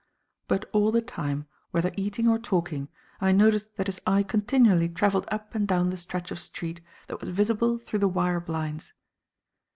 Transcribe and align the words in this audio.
But 0.47 0.67
all 0.71 0.91
the 0.91 1.03
time, 1.03 1.45
whether 1.69 1.91
eating 1.95 2.27
or 2.27 2.39
talking, 2.39 2.87
I 3.19 3.31
noticed 3.31 3.75
that 3.75 3.85
his 3.85 4.01
eye 4.07 4.23
continually 4.23 4.89
travelled 4.89 5.25
up 5.29 5.53
and 5.53 5.67
down 5.67 5.91
the 5.91 5.95
stretch 5.97 6.31
of 6.31 6.39
street 6.39 6.81
that 7.07 7.19
was 7.19 7.29
visible 7.29 7.77
through 7.77 7.99
the 7.99 8.07
wire 8.07 8.39
blinds. 8.41 8.93